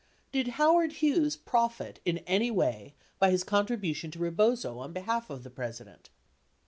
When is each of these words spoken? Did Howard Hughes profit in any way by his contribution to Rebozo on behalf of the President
Did 0.31 0.47
Howard 0.57 0.93
Hughes 0.93 1.37
profit 1.37 1.99
in 2.05 2.17
any 2.25 2.49
way 2.49 2.95
by 3.19 3.29
his 3.29 3.43
contribution 3.43 4.09
to 4.09 4.17
Rebozo 4.17 4.79
on 4.79 4.93
behalf 4.93 5.29
of 5.29 5.43
the 5.43 5.51
President 5.51 6.09